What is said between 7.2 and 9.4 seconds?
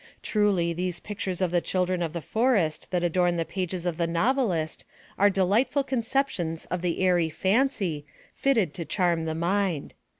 fancy, fitted to charm the